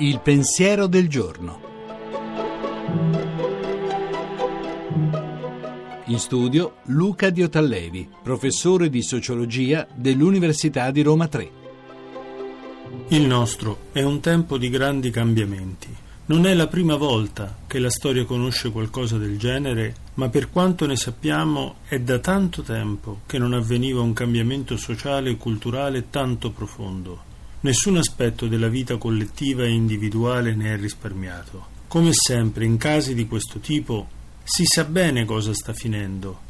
Il 0.00 0.20
pensiero 0.20 0.86
del 0.86 1.08
giorno. 1.08 1.60
In 6.06 6.18
studio 6.18 6.76
Luca 6.84 7.30
Diotallevi, 7.30 8.08
professore 8.22 8.88
di 8.88 9.02
sociologia 9.02 9.86
dell'Università 9.94 10.90
di 10.90 11.02
Roma 11.02 11.28
3. 11.28 11.50
Il 13.08 13.22
nostro 13.22 13.86
è 13.92 14.02
un 14.02 14.20
tempo 14.20 14.56
di 14.58 14.70
grandi 14.70 15.10
cambiamenti. 15.10 15.88
Non 16.26 16.46
è 16.46 16.54
la 16.54 16.66
prima 16.66 16.96
volta 16.96 17.56
che 17.66 17.78
la 17.78 17.90
storia 17.90 18.24
conosce 18.24 18.70
qualcosa 18.70 19.16
del 19.16 19.38
genere, 19.38 19.94
ma 20.18 20.28
per 20.28 20.50
quanto 20.50 20.84
ne 20.84 20.96
sappiamo 20.96 21.76
è 21.86 22.00
da 22.00 22.18
tanto 22.18 22.62
tempo 22.62 23.20
che 23.24 23.38
non 23.38 23.52
avveniva 23.52 24.00
un 24.00 24.12
cambiamento 24.12 24.76
sociale 24.76 25.30
e 25.30 25.36
culturale 25.36 26.10
tanto 26.10 26.50
profondo. 26.50 27.22
Nessun 27.60 27.96
aspetto 27.96 28.48
della 28.48 28.68
vita 28.68 28.96
collettiva 28.96 29.62
e 29.62 29.70
individuale 29.70 30.56
ne 30.56 30.74
è 30.74 30.76
risparmiato. 30.76 31.76
Come 31.86 32.10
sempre 32.12 32.64
in 32.64 32.78
casi 32.78 33.14
di 33.14 33.28
questo 33.28 33.60
tipo 33.60 34.08
si 34.42 34.64
sa 34.64 34.84
bene 34.84 35.24
cosa 35.24 35.54
sta 35.54 35.72
finendo, 35.72 36.40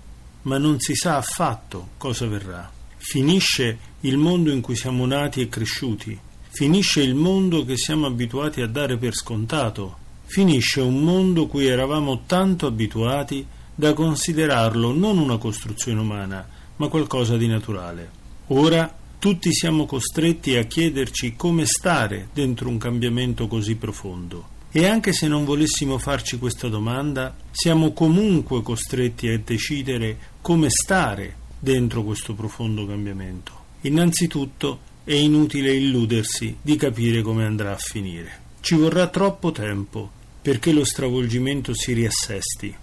ma 0.42 0.56
non 0.56 0.80
si 0.80 0.94
sa 0.94 1.18
affatto 1.18 1.90
cosa 1.98 2.26
verrà. 2.26 2.70
Finisce 2.96 3.78
il 4.00 4.16
mondo 4.16 4.50
in 4.50 4.62
cui 4.62 4.76
siamo 4.76 5.04
nati 5.04 5.42
e 5.42 5.48
cresciuti, 5.50 6.18
finisce 6.48 7.02
il 7.02 7.14
mondo 7.14 7.66
che 7.66 7.76
siamo 7.76 8.06
abituati 8.06 8.62
a 8.62 8.66
dare 8.66 8.96
per 8.96 9.14
scontato, 9.14 9.98
finisce 10.24 10.80
un 10.80 11.02
mondo 11.02 11.46
cui 11.46 11.66
eravamo 11.66 12.22
tanto 12.24 12.66
abituati 12.66 13.46
da 13.78 13.92
considerarlo 13.92 14.92
non 14.92 15.18
una 15.18 15.38
costruzione 15.38 16.00
umana, 16.00 16.44
ma 16.74 16.88
qualcosa 16.88 17.36
di 17.36 17.46
naturale. 17.46 18.10
Ora 18.48 18.92
tutti 19.20 19.54
siamo 19.54 19.86
costretti 19.86 20.56
a 20.56 20.64
chiederci 20.64 21.36
come 21.36 21.64
stare 21.64 22.28
dentro 22.32 22.68
un 22.68 22.76
cambiamento 22.76 23.46
così 23.46 23.76
profondo. 23.76 24.56
E 24.72 24.84
anche 24.84 25.12
se 25.12 25.28
non 25.28 25.44
volessimo 25.44 25.96
farci 25.98 26.38
questa 26.38 26.66
domanda, 26.66 27.36
siamo 27.52 27.92
comunque 27.92 28.62
costretti 28.62 29.28
a 29.28 29.38
decidere 29.38 30.18
come 30.40 30.70
stare 30.70 31.36
dentro 31.60 32.02
questo 32.02 32.34
profondo 32.34 32.84
cambiamento. 32.84 33.52
Innanzitutto 33.82 34.80
è 35.04 35.14
inutile 35.14 35.72
illudersi 35.72 36.56
di 36.60 36.74
capire 36.74 37.22
come 37.22 37.44
andrà 37.44 37.74
a 37.74 37.78
finire. 37.78 38.40
Ci 38.60 38.74
vorrà 38.74 39.06
troppo 39.06 39.52
tempo 39.52 40.10
perché 40.42 40.72
lo 40.72 40.84
stravolgimento 40.84 41.72
si 41.74 41.92
riassesti 41.92 42.74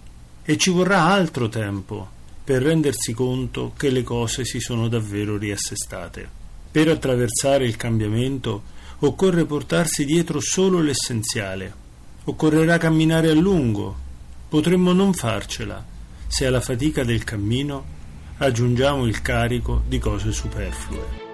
e 0.46 0.56
ci 0.56 0.70
vorrà 0.70 1.02
altro 1.02 1.48
tempo 1.48 2.08
per 2.42 2.62
rendersi 2.62 3.12
conto 3.12 3.72
che 3.76 3.90
le 3.90 4.04
cose 4.04 4.44
si 4.44 4.60
sono 4.60 4.86
davvero 4.86 5.36
riassestate. 5.36 6.28
Per 6.70 6.88
attraversare 6.88 7.66
il 7.66 7.76
cambiamento 7.76 8.74
occorre 9.00 9.44
portarsi 9.44 10.04
dietro 10.04 10.38
solo 10.40 10.80
l'essenziale. 10.80 11.84
Occorrerà 12.24 12.78
camminare 12.78 13.30
a 13.30 13.34
lungo. 13.34 14.04
Potremmo 14.48 14.92
non 14.92 15.12
farcela 15.12 15.84
se 16.28 16.46
alla 16.46 16.60
fatica 16.60 17.02
del 17.02 17.24
cammino 17.24 17.94
aggiungiamo 18.38 19.06
il 19.06 19.22
carico 19.22 19.82
di 19.86 19.98
cose 19.98 20.30
superflue. 20.32 21.24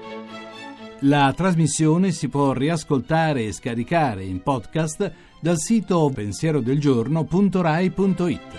La 1.01 1.35
trasmissione 1.37 2.13
si 2.13 2.29
può 2.29 2.53
riascoltare 2.53 3.45
e 3.45 3.53
scaricare 3.53 4.25
in 4.25 4.41
podcast 4.43 5.13
dal 5.41 5.59
sito 5.59 6.11
pensierodelgiorno.rai.it. 6.15 8.52